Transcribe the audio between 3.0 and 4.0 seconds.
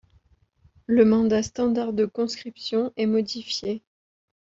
modifié.